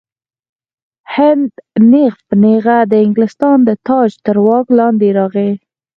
[1.15, 1.51] هند
[1.91, 5.51] نیغ په نیغه د انګلستان د تاج تر واک لاندې راغی.